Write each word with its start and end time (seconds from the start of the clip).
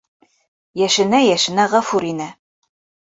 Йәшенә-йәшенә 0.79 1.65
Ғәфүр 1.73 2.07
инә. 2.13 2.27